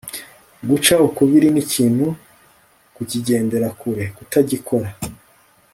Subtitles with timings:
[0.69, 2.05] guca ukubiri n'ikintu
[2.95, 4.89] kukigendera kure, kutagikora